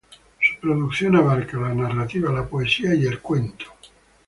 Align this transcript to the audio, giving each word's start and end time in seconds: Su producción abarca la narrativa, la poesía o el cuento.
Su 0.41 0.59
producción 0.59 1.15
abarca 1.15 1.59
la 1.59 1.75
narrativa, 1.75 2.31
la 2.33 2.47
poesía 2.47 2.89
o 2.89 2.93
el 2.93 3.19
cuento. 3.19 3.65